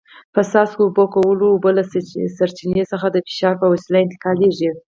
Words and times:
په 0.33 0.41
څاڅکو 0.51 0.81
اوبه 0.85 1.05
کولو 1.13 1.45
کې 1.47 1.51
اوبه 1.53 1.69
له 1.77 1.83
سرچینې 2.37 2.83
څخه 2.91 3.07
د 3.11 3.17
فشار 3.27 3.55
په 3.61 3.67
وسیله 3.73 3.97
انتقالېږي. 4.01 4.69